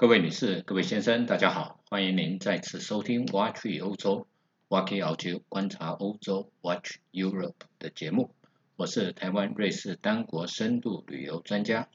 [0.00, 4.26] 各位女士、各位先生，大家好，欢迎您再次收听 Watch 欧洲
[4.68, 8.34] Watch 澳洲观察欧洲 Watch Europe 的节目。
[8.76, 11.90] 我是台湾瑞士单国深度旅游专家，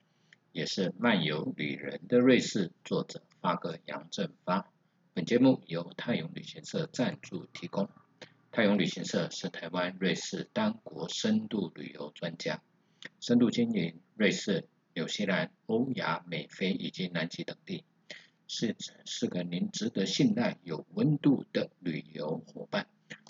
[0.51, 4.69] 也是漫游旅人的瑞士作者发哥杨振发。
[5.15, 7.89] 本节目由泰永旅行社赞助提供。
[8.51, 12.61] 泰永旅行社是台湾瑞士单国深度旅游专家，
[13.19, 17.83] 深度经营瑞士、纽西兰、欧亚、美非以及南极等地。
[18.47, 18.75] 是
[19.05, 22.87] 是个您值得信赖、有温度的旅游伙伴。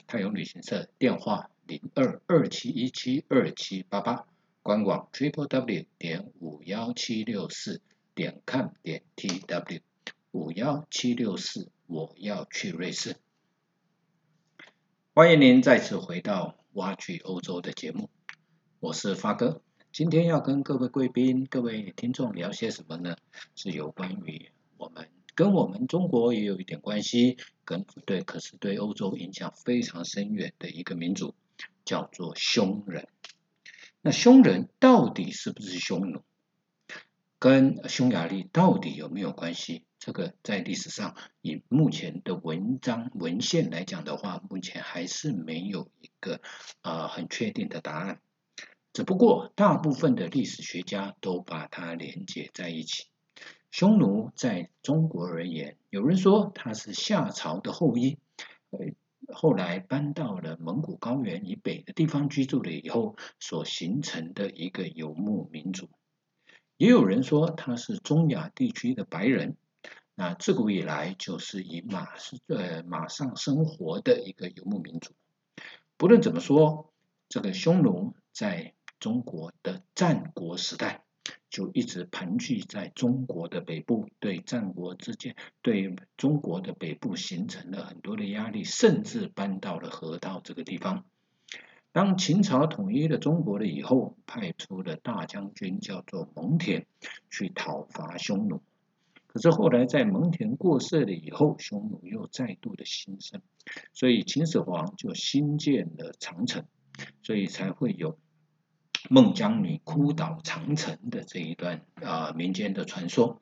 [0.08, 4.28] 泰永旅行社电话零二二七一七二七八八，
[4.62, 7.82] 官网 triple w 点五幺七六四
[8.14, 9.82] 点 com 点 t w
[10.32, 13.16] 五幺七六四，我要去瑞士。
[15.14, 18.10] 欢迎您再次回到挖掘欧洲的节目，
[18.80, 19.62] 我是发哥。
[19.92, 23.16] 今天要跟各位贵宾、各位听众聊些什么呢？
[23.56, 24.52] 是有关于。
[24.86, 31.34] 我们跟我们中国也有一点关系，跟对，可是对欧洲影响非常深远的一个民族，
[31.84, 33.08] 叫做匈人。
[34.02, 36.22] 那匈人到底是不是匈奴？
[37.40, 39.86] 跟匈牙利到底有没有关系？
[39.98, 46.42] 这个在历史上以目前的文章文献来讲的话，目前还是没有一个
[46.82, 48.22] 啊很确定的答案。
[48.94, 53.06] 只不过大部分的历史学家都把它连接在一起。
[53.72, 58.18] 匈奴在中国而言，有人说他是夏朝的后裔，
[58.70, 58.80] 呃，
[59.34, 65.90] 后来搬到了蒙古高原以北的地方居住了以后，所形成的一个游牧民族。
[66.78, 69.58] 也有人说他是中亚地区的白人，
[70.14, 75.14] 那自古以来就是以马是呃马上生活的一个游牧民族。
[75.98, 76.94] 不论怎么说，
[77.30, 81.05] 这个匈奴在中国的战国时代。
[81.56, 91.06] 就一直盘踞在中国的北部，对战国之间，对中国的北部形成了很多的压力，甚至搬到了河套这个地方。
[91.94, 96.84] 当秦朝统一了中国了以后，派出了大将军叫做蒙恬
[97.30, 98.62] 去讨伐匈奴。
[99.28, 103.42] 可是后来在蒙恬过世了以后，匈奴又再度的兴盛，
[103.94, 106.66] 所以秦始皇就新建了长城，
[107.24, 108.20] 所以才会有。
[109.10, 113.40] 孟姜女哭倒长城的这一段啊民间的传说，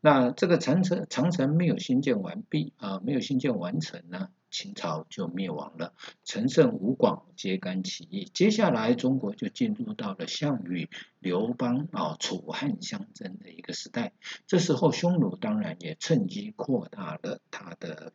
[0.00, 5.92] 那这个长城长城没有兴建完毕啊，没有兴建完成呢，秦朝就灭亡了，
[6.24, 10.88] 陈胜吴广揭竿起义，接下来中国就进入到了项羽、
[11.18, 14.12] 刘邦啊楚汉相争的一个时代，
[14.46, 18.12] 这时候匈奴当然也趁机扩大了他的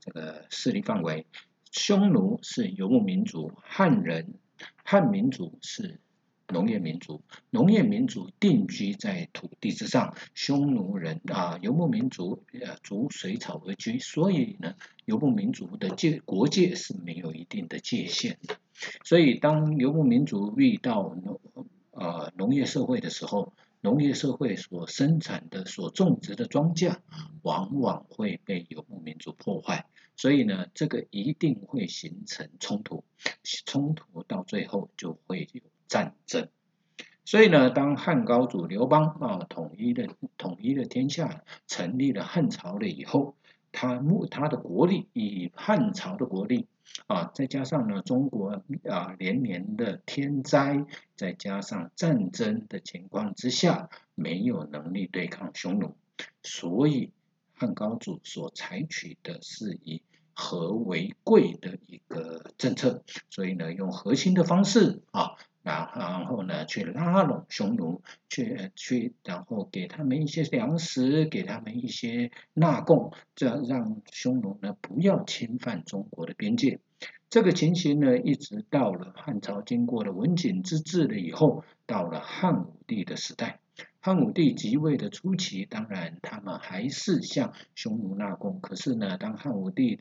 [0.00, 1.26] 这个势力范围，
[1.72, 4.34] 匈奴是游牧民族，汉人
[4.84, 5.98] 汉民族是。
[6.52, 14.74] 农业民族，农业民族定居在土地之上，匈奴人啊，游牧民族呃，逐水草而居，所以呢，
[15.04, 18.56] 游牧民族的界国界是没有一定的界限的。
[19.04, 21.40] 所以，当游牧民族遇到农
[21.92, 26.96] 呃农业社会的时候，农业社会所生产的、所种植的庄稼，
[27.42, 29.86] 往往会被游牧民族破坏。
[30.16, 33.04] 所以呢，这个一定会形成冲突，
[33.64, 35.62] 冲突到最后就会有。
[35.90, 36.48] 战争，
[37.24, 43.34] 所以呢，当汉高祖刘邦啊统一了统一了天下，成立了汉朝了以后，
[43.72, 46.68] 他目他的国力以汉朝的国力
[47.08, 50.86] 啊，再加上呢中国啊连年的天灾，
[51.16, 55.96] 再加上战争的情况之下，没有能力对抗匈奴，
[56.44, 57.10] 所以
[57.54, 60.02] 汉高祖所采取的是以
[60.34, 65.32] 和为贵的一个政策，所以呢用核心的方式啊。
[65.62, 76.80] 然然后呢，去拉拢匈奴，去去，然后给他们一些粮食，给他们一些纳贡，这让匈奴呢不要侵犯中国的边界。
[77.28, 83.60] 这个情形呢，一直到了汉朝经过了文景之治了以后，到了汉武帝的时代。
[84.00, 90.00] 汉武帝即位的初期，当然他们还是向匈奴纳贡，可是呢，当汉武帝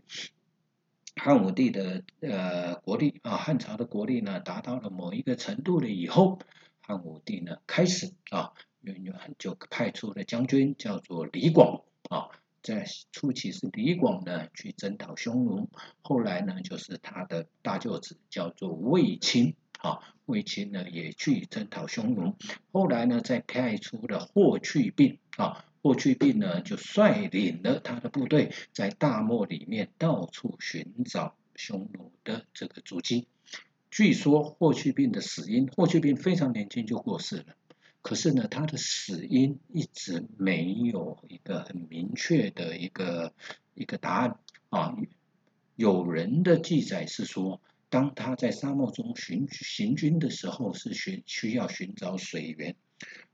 [1.22, 6.40] 汉武帝的呃国力啊，汉朝的国力呢，达到了某一个程度了以后，
[6.80, 12.30] 汉武帝呢开始啊，远远就派出了将军叫做李广啊，
[12.64, 15.70] 在初期是李广呢去征讨匈奴，
[16.02, 22.36] 后来呢就是他的大舅子叫做卫青啊，卫青呢也去征讨匈奴，
[22.72, 25.66] 后来呢再派出了霍去病啊。
[25.82, 33.28] 霍去病呢，就率领了他的部队，在大漠里面到处寻找匈奴的这个足迹。
[33.90, 37.56] 据说霍去病的死因，霍去病非常年轻就过世了。
[38.02, 43.34] 可是呢，他的死因一直没有一个很明确的一个
[43.74, 44.38] 一个答案
[44.70, 44.96] 啊。
[45.76, 52.76] 有人的记载是说，当他在沙漠中寻行军的时候，是寻需要寻找水源，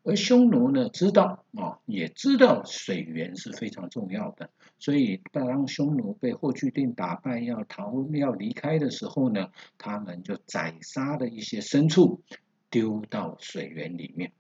[0.04, 12.22] 而匈奴呢知道啊，也知道水源是非常重要的，所以当匈奴被霍去病打败要逃要离开的时候呢，他们就宰杀了一些牲畜，
[12.70, 14.32] 丢到水源里面。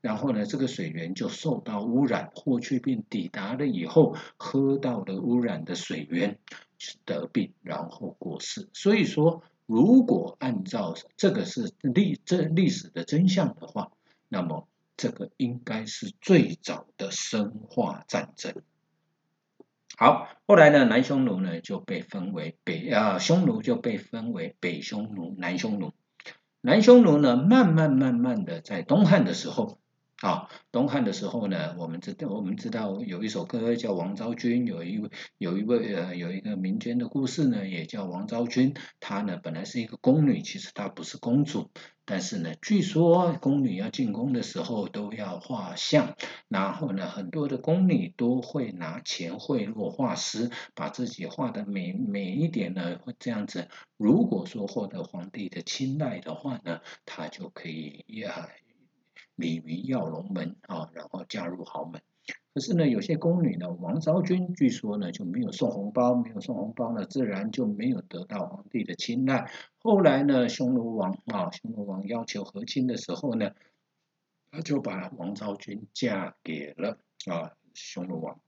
[0.00, 2.32] 然后呢，这个水源就受到污染。
[2.34, 6.36] 霍去病抵达了以后，喝到了污染的水源，
[7.04, 8.68] 得病，然后过世。
[8.72, 13.92] 所以说，如果按照这个是历这历史的真相的话，
[14.28, 14.66] 那么
[14.96, 18.62] 这个应该是最早的生化战争。
[19.96, 25.92] 好，后来呢，南匈奴呢就被分为北啊，匈奴就被分为北匈奴、南匈奴。
[26.60, 29.78] 南匈奴呢，慢慢慢慢的在东汉的时候。
[30.22, 38.74] 啊，东汉的时候呢，我们知道我们知道有一首歌叫《王昭君》，有一位有一位呃有一个民间的故事呢，也叫王昭君。
[39.00, 41.72] 她呢本来是一个宫女，其实她不是公主，
[42.04, 46.16] 但是呢，据说宫女要进宫的时候都要画像，
[46.48, 53.68] 然后呢，很多的宫女都会拿钱贿赂画师，把自己画的美美一点呢，这样子。
[53.96, 58.48] 如果说获得皇帝的青睐的话呢，她就可以呀。
[59.34, 62.02] 鲤鱼跃龙门啊，然后嫁入豪门。
[62.54, 69.50] 可是呢，有些宫女呢，王昭君据说呢就没有送红包，没有送红包呢，自然就没有得到皇帝的青睐。
[69.78, 73.52] 后来呢，匈奴王啊，匈奴王要求和亲的时候呢，
[74.50, 78.38] 他就把王昭君嫁给了啊匈奴王。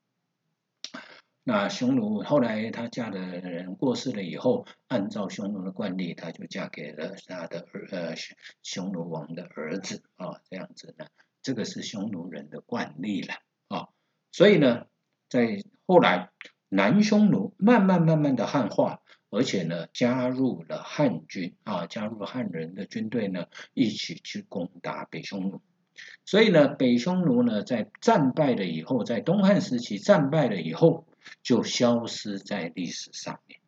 [1.43, 8.15] 那匈奴后来她嫁的人过世了以后，按照匈奴的惯例，她就嫁给了她的儿呃
[8.63, 11.07] 匈奴王的儿子啊，这样子呢，
[11.43, 13.35] 这个是匈奴人的惯例了。
[14.35, 14.87] 所以呢，
[15.29, 16.31] 在后来
[16.69, 18.99] 南匈奴慢慢慢慢的汉化，
[19.31, 25.61] 而且呢加入了汉军啊，加入了汉人的军队呢，一起去攻打北匈奴。
[26.25, 31.07] 所以呢，北匈奴呢在战败了以后，在东汉时期战败了以后。
[31.43, 33.59] 就消失在历史上面，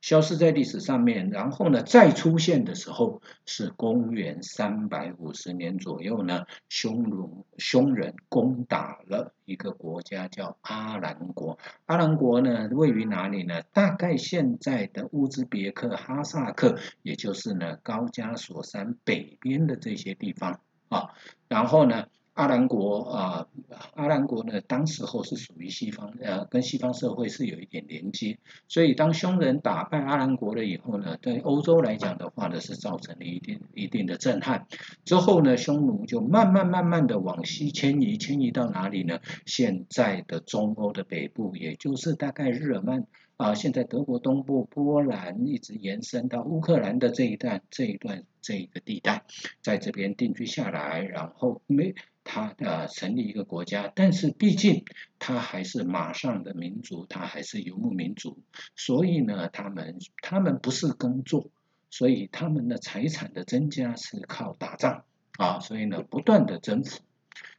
[0.00, 11.58] 消失在历史上面，然后呢，再出现的时候是公元三百五十年左右呢，匈奴匈人攻打了一个国家叫阿兰国。
[11.86, 13.62] 阿兰国呢，位于哪里呢？
[13.72, 21.10] 大概现在的乌兹别克、哈萨克，也就是呢高加索山北边的这些地方啊。
[21.48, 22.06] 然后呢？
[22.36, 23.46] 阿兰国啊，
[23.94, 28.38] 阿兰国呢，当时候是属于西方，呃，跟西方社会是有一点连接，
[28.68, 34.66] 所以当匈人打败阿兰国了以后呢，对欧洲来讲的话呢，是造成了一定一定的震撼。
[35.06, 39.18] 之后呢，匈奴就慢慢慢慢的往西迁移，迁移到哪里呢？
[39.46, 43.06] 现在的中欧的北部，也就是大概日耳曼
[43.38, 49.24] 啊，现在德国东部、波兰一直延伸到乌克兰的这一段、这一段、这一个地带，
[49.62, 51.94] 在这边定居下来，然后没。
[52.28, 54.84] 他呃成立一个国家，但是毕竟
[55.20, 58.38] 他还是马上的民族，他还是游牧民族，
[58.74, 61.50] 所以呢，他们他们不是耕作，
[61.88, 65.04] 所以他们的财产的增加是靠打仗
[65.38, 67.00] 啊，所以呢，不断的征服，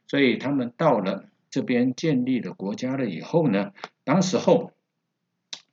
[0.06, 3.72] 所以他们到了这边建立了国家了以后呢，
[4.04, 4.72] 当时候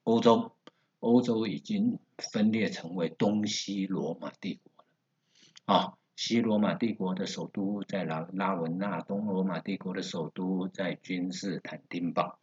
[0.03, 0.53] 欧洲
[0.99, 5.93] 欧洲已经分裂成为东西罗马帝国了啊。
[6.15, 12.39] 西罗马帝国的首都在拉拉文纳，东罗马帝国的首都在君士坦丁堡。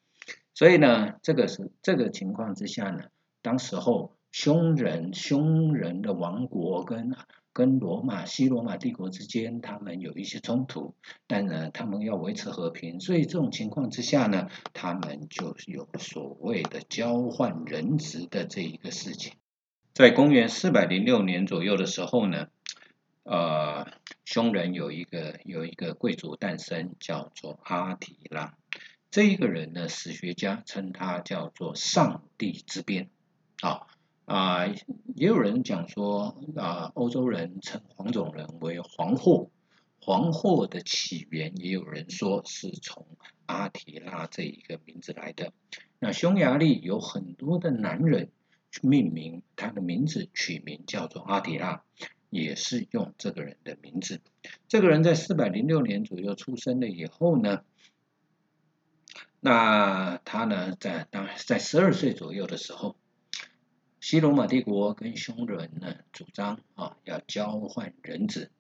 [0.55, 3.05] 所以呢，这个是这个情况之下呢，
[3.41, 7.17] 当时候匈人匈人的王国跟
[7.55, 10.95] 跟罗马西罗马帝国之间，他们有一些冲突，
[11.27, 19.33] 但呢，他们要维持和平，所以这种情况之下呢，他们就有所谓的交换人质的这一个事情。
[19.95, 22.49] 在公元四百零六年左右的时候呢。
[23.25, 23.87] 呃，
[24.25, 28.55] 匈人有一个有一个贵族诞生，叫做阿提拉。
[29.11, 33.11] 这一个人呢，史学家称他叫做“上帝之鞭”。
[33.63, 33.87] 啊
[34.25, 34.67] 啊，
[35.15, 39.51] 也有人讲说啊，欧洲人称黄种人为“黄祸”。
[40.05, 43.07] 黄祸的起源，也有人说是从
[43.47, 45.53] 阿提拉这一个名字来的。
[46.01, 48.33] 那匈牙利有很多的男人
[48.83, 51.85] 命名他的名字，取名叫做阿提拉。
[52.41, 54.21] 也是用这个人的名字。
[54.67, 57.63] 这个人在四百零六年左右出生了以后呢，
[59.39, 62.97] 那他呢在当在十二岁左右的时候，
[64.01, 68.51] 西罗马帝国跟匈人呢主张啊要交换人质，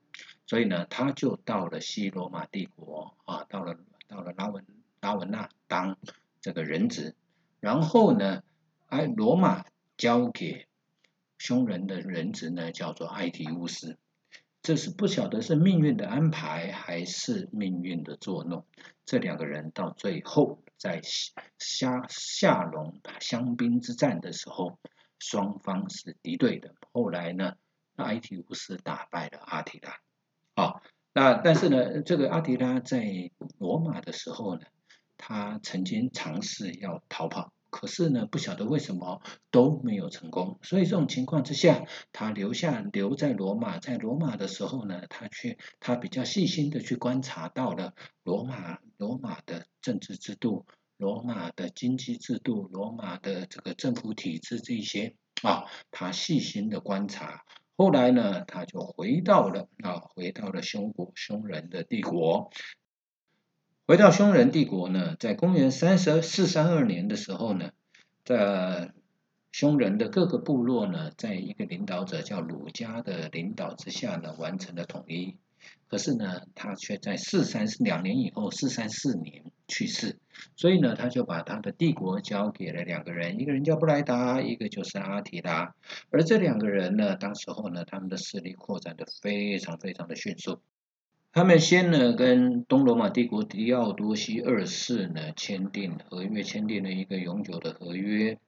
[0.46, 4.66] 所以呢，他就到了西罗马帝国啊，到了到了拉文
[5.00, 5.96] 拉文纳当
[6.42, 7.14] 这个人质，
[7.58, 8.42] 然后呢，
[8.88, 9.64] 哎，罗马
[9.96, 10.66] 交给
[11.42, 13.98] 匈人的人质呢，叫做艾提乌斯。
[14.62, 18.64] 这是不晓得是命运的安排还是命运的作弄。
[19.04, 21.00] 这两个人到最后在
[21.58, 24.78] 夏夏隆香槟之战的时候，
[25.18, 26.76] 双方是敌对的。
[26.92, 27.56] 后来呢，
[27.96, 29.98] 埃提乌斯打败了阿提拉。
[30.54, 30.80] 啊，
[31.12, 33.04] 那但是呢，这个阿提拉在
[33.58, 34.66] 罗马的时候呢，
[35.16, 37.52] 他曾经尝试要逃跑。
[37.72, 50.66] 可是呢，不晓得为什么都没有成功，所以这种情况之下，他留下留在罗马，在罗马的时候呢，他去他比较细心的去观察到了罗马罗马的政治制度、
[50.98, 57.42] 罗马的经济制度、罗马的这个政府体制这些啊，他细心的观察，
[57.78, 62.50] 后来呢，他就回到了啊，回到了匈国匈人的帝国。
[63.84, 67.72] 回到匈人帝国呢，在公元三十四三二年的时候呢，
[68.24, 68.92] 在
[69.50, 75.36] 匈人的各个部落呢，在一个领导者叫鲁家的领导之下呢，完成了统一。
[75.88, 80.16] 可是呢，他却在四三两年以后，四三四年去世。
[80.56, 85.74] 所以呢，他就把他的帝国交给了两个人，一个人叫布莱达，一个就是阿提拉。
[86.10, 90.60] 而这两个人呢，当时候呢，他们的势力扩展的非常非常的迅速。
[91.34, 98.38] 他们先呢跟东罗马帝国狄奥多西二世呢签订合约，签订了一个永久的合约。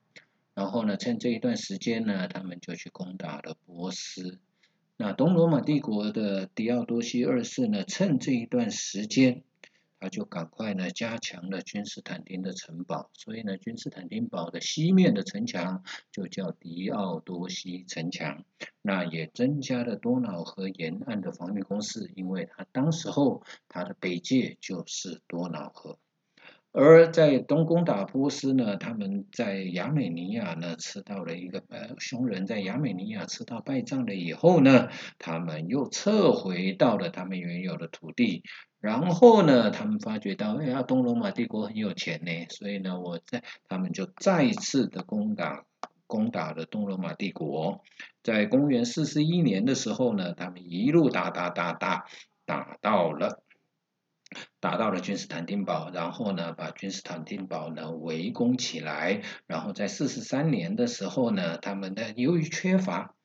[0.53, 4.37] 然后呢，趁这一段时间呢，他们就去攻打了波斯。
[4.97, 9.41] 那东罗马帝国的狄奥多西二世呢，趁这一段时间。
[9.99, 18.43] 他就赶快呢加强了君士坦丁的城堡，所以呢君士坦丁堡的西面的城墙就叫迪奥多西城墙，
[18.81, 25.97] 那也增加了多瑙河沿岸的防御工事，因为他当时候他的北界就是多瑙河。
[26.77, 38.43] 而在东攻打波斯呢，他们在亚美尼亚呢吃到了一个呃匈人在亚美尼亚吃到败仗了以后呢，他们又撤回到了他们原有的土地。
[38.81, 45.63] 然后呢，他们发觉到，哎呀，东罗马帝国很有钱呢，所以呢，我在他们就再次的攻打
[46.07, 47.83] 攻打了东罗马帝国。
[48.21, 52.05] 在公元四十一年的时候呢，他们一路打打打打
[52.45, 53.41] 打到了。
[54.59, 59.21] 打到了君士坦丁堡，然后呢，把君士坦丁堡呢围攻起来。
[59.47, 63.15] 然后在四十三年的时候呢，他们的由于缺乏，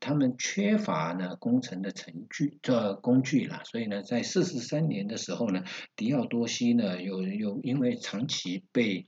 [0.00, 5.64] 他们缺乏呢工程的程序这工具了，所以呢，在四十三年的时候呢，
[5.96, 9.06] 狄奥多西呢又又因为长期被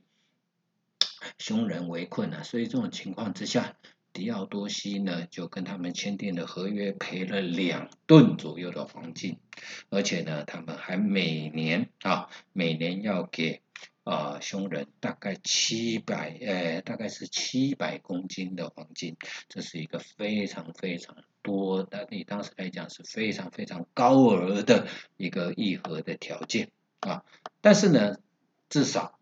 [1.37, 3.77] 匈人围困了，所以这种情况之下。
[4.15, 9.39] 迪奥多西呢，就跟他们签订了合约，赔了两吨左右的黄金，
[9.89, 13.61] 而且呢，他们还每年啊，每年要给
[14.05, 19.17] 啊匈人大概七百，呃，大概是七百公斤的黄金，
[19.49, 27.25] 这是一个非常非常多的，以当时来讲是非常非常高额的一个议和的条件啊，
[27.59, 28.15] 但是呢，
[28.69, 29.19] 至少。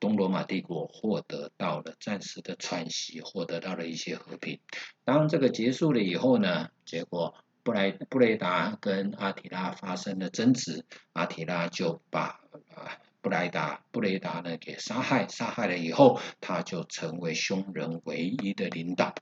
[0.00, 4.60] 东罗马帝国获得到了暂时的喘息，获得到了一些和平。
[5.04, 12.40] 当这个结束了以后呢，结果布莱布雷达跟阿提拉发生了争执，阿提拉就把
[12.74, 19.14] 啊布莱达布雷达呢给杀害，杀害了以后，他就成为匈人唯一的领导。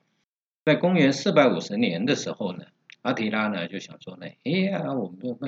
[0.64, 2.64] 在公元四百五十年的时候呢，
[3.02, 5.38] 阿提拉呢就想说呢，哎呀，我们不。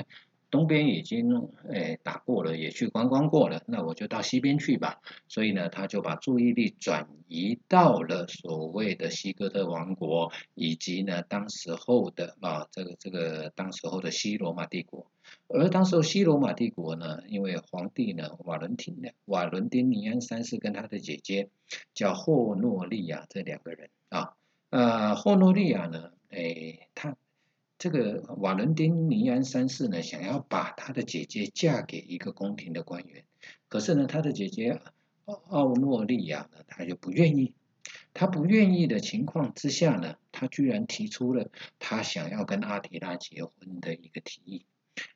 [0.52, 5.00] 东边已经诶打过了，也去观光过了，那我就到西边去吧。
[5.26, 15.10] 所以呢，他就把注意力转移到了所谓的西哥特王国，以及呢当时候的啊这个这个当时候的西罗马帝国。
[15.48, 18.94] 而当时候西罗马帝国呢，因为皇帝呢瓦伦廷
[19.24, 21.48] 瓦伦丁尼安三世跟他的姐姐
[21.94, 24.34] 叫霍诺利亚这两个人啊，
[24.68, 27.16] 呃霍诺利亚呢，诶他。
[27.82, 33.24] 这个瓦伦丁尼安三世呢，想要把他的姐姐嫁给一个宫廷的官员，
[33.68, 34.80] 可是呢，他的姐姐
[35.48, 37.54] 奥诺利亚呢，他就不愿意。
[38.14, 41.48] 他不愿意的情况之下呢，他居然提出了
[41.80, 44.64] 他想要跟阿提拉结婚的一个提议。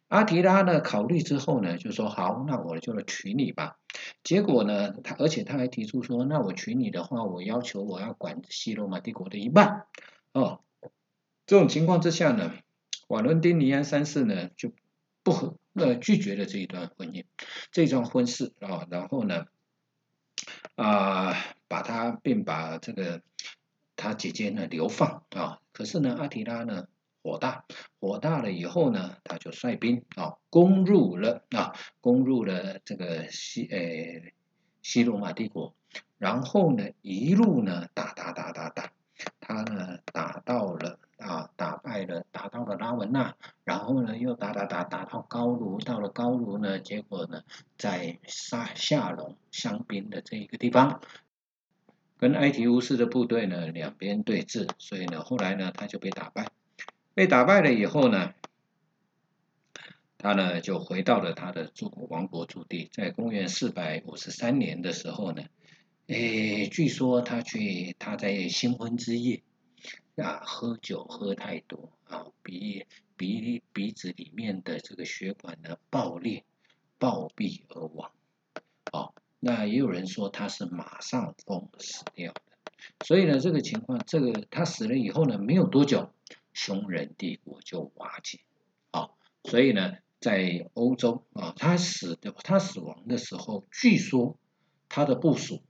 [0.08, 3.78] 阿提拉呢，考虑之后呢，就说好，那我就娶你吧。
[4.24, 9.84] 结果呢，他而且他还提出说，那我娶你的话，我要求我要管西罗马帝国的一半
[10.32, 10.62] 哦。
[11.46, 12.52] 这种情况之下呢，
[13.06, 14.72] 瓦伦丁尼安三世呢就
[15.22, 17.24] 不和呃拒绝了这一段婚姻，
[17.70, 19.46] 这桩婚事啊，然后呢
[20.74, 21.34] 啊
[21.68, 23.22] 把他并把这个
[23.94, 26.88] 他姐姐呢流放啊，可是呢阿提拉呢
[27.22, 27.64] 火大，
[28.00, 34.34] 火大了以后呢，他就率兵啊攻入了啊攻入了这个西诶
[34.82, 35.74] 西罗马帝国，
[36.18, 38.92] 然后呢一路呢打打打打打，
[39.48, 47.44] 他呢打到了啊打败了打到了拉文纳，然后呢又打打打打到高卢，到了高卢呢，结果呢
[47.78, 51.00] 在沙夏隆香槟的这一个地方。
[52.18, 56.48] 跟埃提乌斯的部队呢两边对峙，所以呢后来呢他就被打败，
[57.14, 58.34] 被打败了以后呢，
[60.18, 65.44] 他呢就回到了他的祖王国驻地，在公元四百五十三年的时候呢，
[66.06, 69.42] 诶，据说他去他在新婚之夜
[70.14, 72.86] 啊喝酒喝太多啊鼻
[73.16, 76.44] 鼻鼻子里面的这个血管呢爆裂
[76.98, 78.12] 暴毙而亡，
[78.92, 79.14] 哦。
[79.40, 82.40] 那也有人说他是马上疯死掉的，
[83.04, 86.10] 所以呢，这个情况，这个他死了以后呢，没有多久，
[86.52, 88.40] 匈人帝国就瓦解，
[88.92, 89.10] 啊，
[89.44, 94.38] 所以呢，在欧洲啊，他死的他死亡的时候，据说
[94.88, 95.62] 他的部属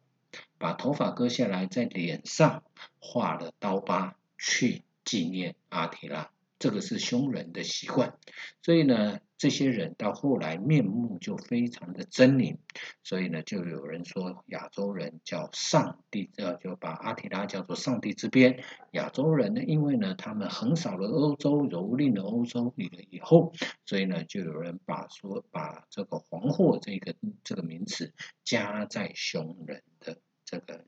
[0.58, 2.62] 把头发割下来，在脸上
[2.98, 6.30] 画了刀疤，去纪念阿提拉。
[6.58, 8.14] 这个是凶人的习惯，
[8.62, 12.56] 所以呢，这些人到后来面目就非常的狰狞，
[13.04, 18.64] 所以呢，就有人说亚洲人叫上帝，呃，就把阿提拉叫做上帝之鞭。
[18.92, 23.52] 亚洲人呢，因为呢，他们横扫了欧洲，蹂躏了欧洲了以后，
[23.84, 27.14] 所以呢，就有人把说把这个黄祸这个
[27.44, 28.14] 这个名词
[28.44, 30.16] 加在凶人的
[30.46, 30.86] 这个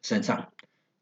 [0.00, 0.52] 身上，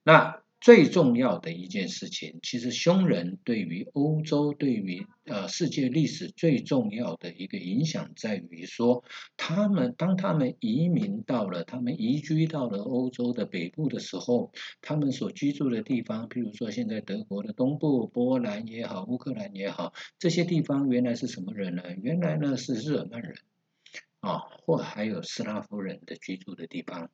[0.02, 0.40] 那。
[0.59, 9.04] 最重要的一件事情，其实匈人对于欧洲、对于呃世界历史最重要的一个影响，在于说，
[9.37, 21.83] 他们当他们移民到了、他们移居到了欧洲的北部的时候，他们所居住的地方，譬如说现在德国的东部、波兰也好、乌克兰也好，这些地方原来是什么人呢？
[22.02, 23.37] 原来呢是日耳曼人
[24.26, 27.09] 啊，或还有斯拉夫人的居住的地方。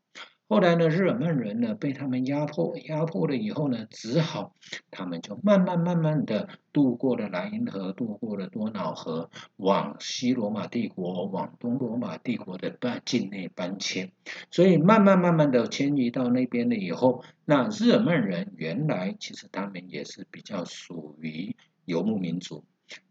[0.49, 4.55] 后来呢，日耳曼人呢被他们压迫，压迫了以后呢，只好
[4.91, 14.13] 他们就慢慢慢慢的渡过了莱茵河，渡过了多瑙河，往西罗马帝国、往东罗马帝国的半境内搬迁。
[14.51, 22.65] 所以慢慢慢慢的迁移到那边了以后，那日耳曼人原来其实他们也是比较属于游牧民族。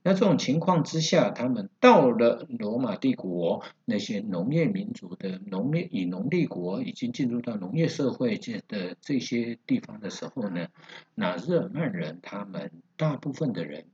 [0.04, 10.68] 那这种情况之下，他们到了罗马帝国，那些农业民族的农业以农立国，已经进入到农业社会这的这些地方的时候呢，
[11.16, 13.86] 那日耳曼人他们大部分的人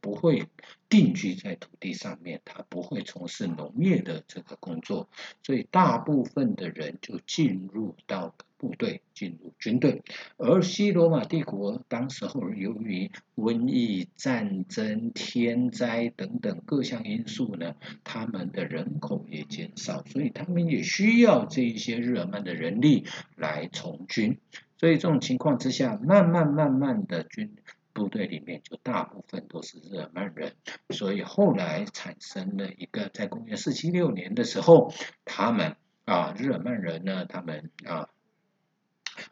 [0.00, 0.46] 不会
[0.88, 5.08] 定居在土地上面，他不会从事农业的这个工作，
[5.42, 8.34] 所以大部分的人就进入到。
[8.56, 10.02] 部队进入军队，
[10.38, 23.04] 而西罗马帝国当时候由于瘟疫、战争、天灾等等各项因素呢，他们的人口也减少，所以他们也需要这一些日耳曼的人力
[23.36, 24.38] 来从军。
[24.78, 27.54] 所以这种情况之下，慢慢慢慢的军
[27.94, 30.52] 部队里面就大部分都是日耳曼人，
[30.90, 34.92] 所以后来产生了一个在公元四七六年的时候，
[35.24, 38.10] 他们啊日耳曼人呢，他们啊。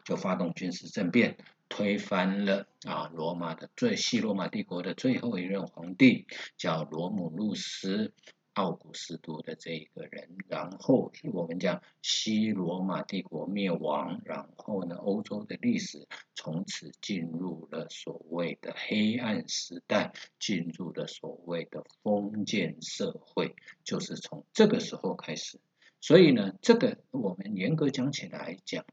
[0.05, 1.35] 就发动军事政变，
[1.67, 8.13] 推翻了啊罗马的最西罗马帝国的最后一任皇帝，叫罗姆路斯
[8.53, 10.29] 奥古斯都的这一个人。
[10.47, 25.59] 然后我们讲西罗马帝国灭亡，然后呢，欧洲的历史从此进入了所谓的黑暗时代，进入了所谓的封建社会，就是从这个时候开始。
[26.01, 28.85] 所以呢，这个我们严格讲起来讲。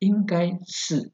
[0.00, 1.10] 应该是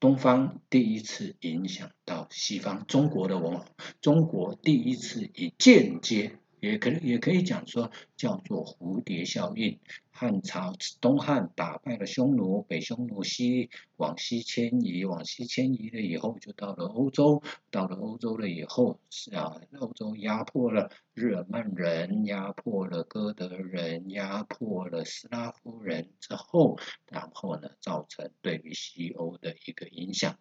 [0.00, 3.66] 东方第一次影响到西方中国的文化，
[4.00, 6.40] 中国第一次以间接。
[6.66, 9.78] 也可也可以讲说叫做蝴蝶效应。
[10.10, 26.78] 汉朝东汉打败了匈奴，北匈奴西往西迁移，往西迁移了以后就到了欧洲，到了欧洲了以后是啊，欧洲压迫了日耳曼人，压迫了哥德人，压迫了斯拉夫人之后，
[27.10, 30.38] 然后呢，造成对于西欧的一个影响。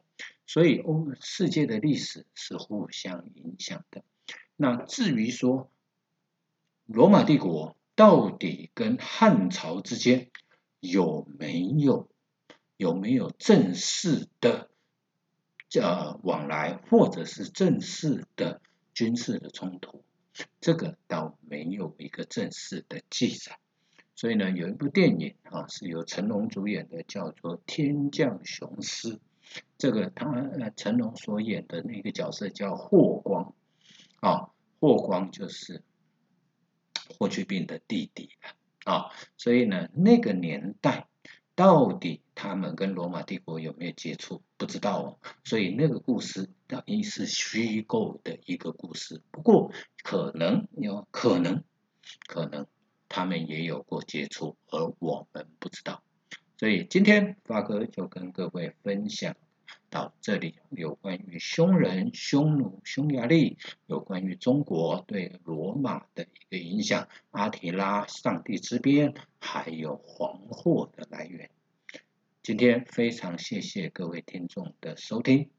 [0.48, 4.06] 所以欧世界的历史是互相影响的。
[4.56, 5.70] 那至于说，
[6.86, 10.30] 罗马帝国到底跟汉朝之间
[10.80, 12.08] 有没有
[12.78, 14.70] 有没有正式的
[15.74, 18.62] 呃往来，或者是正式的
[18.94, 20.04] 军事的冲突？
[20.62, 23.58] 这个倒没有一个正式的记载。
[24.14, 29.14] 所以呢，有一部电影啊，是由成龙主演的，叫做《天降雄狮》
[29.78, 33.54] 这个他呃成龙所演的那个角色叫霍光，
[34.20, 35.82] 啊，霍光就是
[37.10, 41.08] 霍去病的弟弟了啊，所以呢，那个年代
[41.56, 45.20] 到底他们跟罗马帝国有没有接触，不知道哦。
[45.44, 49.72] 所以那个故事等于是虚构的一个故事，不过
[50.04, 51.64] 可能有可能
[52.28, 52.68] 可能
[53.08, 56.04] 他们也有过接触，而我们不知道。
[56.58, 59.36] 所以今天发哥就跟各位分享
[59.96, 71.50] 到这里，有关于匈人、匈奴、匈牙利，有关于中国对罗马的一个影响，阿提拉、上帝之鞭，还有黄祸的来源。
[72.44, 75.50] 今天非常谢谢各位听众的收听。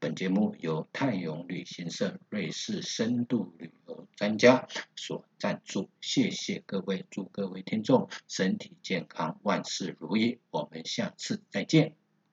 [0.00, 11.94] 本节目由泰永旅行社瑞士深度旅游专家所赞助，谢谢各位，祝各位听众身体健康，万事如意，我们下次再见。